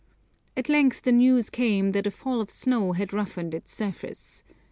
At 0.57 0.67
length 0.67 1.03
the 1.03 1.11
news 1.11 1.51
came 1.51 1.91
that 1.91 2.07
a 2.07 2.09
fall 2.09 2.41
of 2.41 2.49
snow 2.49 2.93
had 2.93 3.13
roughened 3.13 3.53
its 3.53 3.71
surface. 3.71 4.41